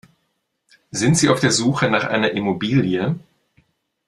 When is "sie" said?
1.15-1.29